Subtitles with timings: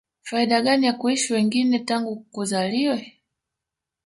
[0.21, 3.21] faida gani ya kuishi wengine tangu kuzaliwe